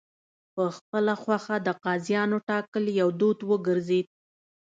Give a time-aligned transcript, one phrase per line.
[0.55, 4.07] په خپله خوښه د قاضیانو ټاکل یو دود وګرځېد.